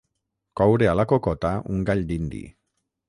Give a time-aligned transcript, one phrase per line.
[0.61, 2.41] Coure a la cocota un gall dindi.